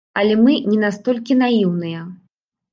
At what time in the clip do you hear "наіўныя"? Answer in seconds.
1.45-2.01